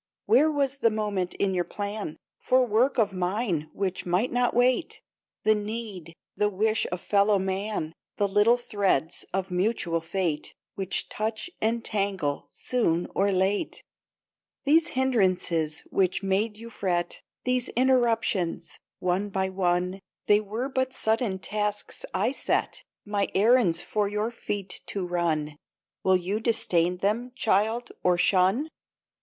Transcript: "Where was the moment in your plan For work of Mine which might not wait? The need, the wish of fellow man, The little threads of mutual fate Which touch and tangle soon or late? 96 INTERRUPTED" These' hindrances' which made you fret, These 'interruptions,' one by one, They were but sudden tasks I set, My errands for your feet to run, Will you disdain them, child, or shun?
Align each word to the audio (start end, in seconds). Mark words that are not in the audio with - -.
"Where 0.25 0.51
was 0.51 0.77
the 0.77 0.89
moment 0.89 1.35
in 1.35 1.53
your 1.53 1.63
plan 1.63 2.17
For 2.39 2.65
work 2.65 2.97
of 2.97 3.13
Mine 3.13 3.69
which 3.71 4.03
might 4.03 4.31
not 4.31 4.55
wait? 4.55 4.99
The 5.43 5.53
need, 5.53 6.15
the 6.35 6.49
wish 6.49 6.87
of 6.91 7.01
fellow 7.01 7.37
man, 7.37 7.93
The 8.17 8.27
little 8.27 8.57
threads 8.57 9.25
of 9.31 9.51
mutual 9.51 10.01
fate 10.01 10.55
Which 10.73 11.07
touch 11.07 11.51
and 11.61 11.85
tangle 11.85 12.49
soon 12.51 13.09
or 13.13 13.31
late? 13.31 13.83
96 14.65 14.65
INTERRUPTED" 14.65 14.65
These' 14.65 14.87
hindrances' 14.95 15.79
which 15.91 16.23
made 16.23 16.57
you 16.57 16.71
fret, 16.71 17.21
These 17.43 17.69
'interruptions,' 17.75 18.79
one 18.97 19.29
by 19.29 19.49
one, 19.49 19.99
They 20.25 20.39
were 20.41 20.67
but 20.67 20.95
sudden 20.95 21.37
tasks 21.37 22.05
I 22.11 22.31
set, 22.31 22.83
My 23.05 23.29
errands 23.35 23.83
for 23.83 24.07
your 24.07 24.31
feet 24.31 24.81
to 24.87 25.05
run, 25.05 25.57
Will 26.01 26.17
you 26.17 26.39
disdain 26.39 26.97
them, 26.97 27.33
child, 27.35 27.91
or 28.03 28.17
shun? 28.17 28.67